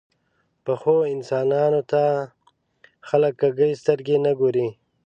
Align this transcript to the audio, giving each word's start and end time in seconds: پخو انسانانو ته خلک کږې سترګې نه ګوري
پخو 0.63 0.95
انسانانو 1.13 1.81
ته 1.91 2.03
خلک 3.07 3.33
کږې 3.41 3.79
سترګې 3.81 4.17
نه 4.25 4.31
ګوري 4.39 4.67